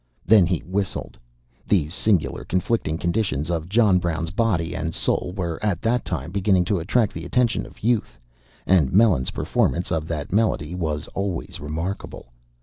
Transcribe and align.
Then 0.25 0.47
he 0.47 0.63
whistled. 0.65 1.19
The 1.67 1.87
singular 1.89 2.43
conflicting 2.43 2.97
conditions 2.97 3.51
of 3.51 3.69
John 3.69 3.99
Brown's 3.99 4.31
body 4.31 4.73
and 4.73 4.95
soul 4.95 5.31
were 5.37 5.63
at 5.63 5.83
that 5.83 6.05
time 6.05 6.31
beginning 6.31 6.65
to 6.73 6.79
attract 6.79 7.13
the 7.13 7.23
attention 7.23 7.67
of 7.67 7.83
youth, 7.83 8.17
and 8.65 8.91
Melons's 8.91 9.29
performance 9.29 9.91
of 9.91 10.07
that 10.07 10.33
melody 10.33 10.73
was 10.73 11.07
always 11.09 11.59
remarkable. 11.59 12.33